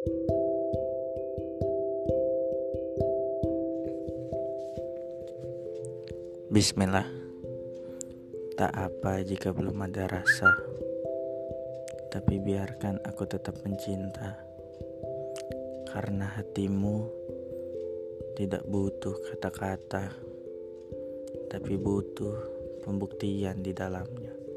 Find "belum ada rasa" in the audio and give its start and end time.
9.52-10.56